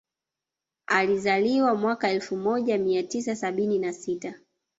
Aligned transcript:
Alizaliwa 0.87 1.75
mwaka 1.75 2.09
elfu 2.09 2.35
moja 2.37 2.77
nia 2.77 3.03
tisa 3.03 3.35
sabini 3.35 3.79
na 3.79 3.93
sita 3.93 4.33